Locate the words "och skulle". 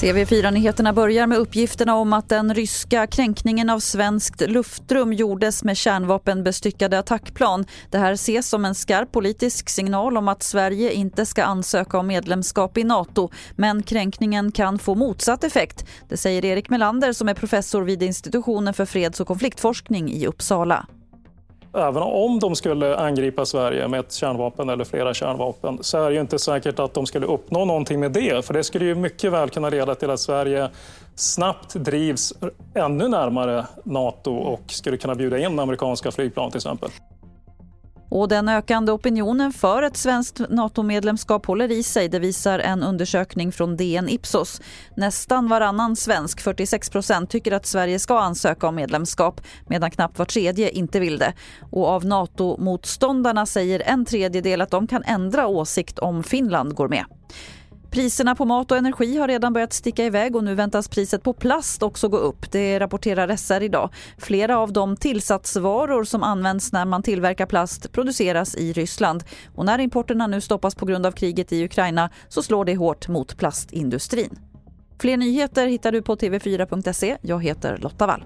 34.34-34.96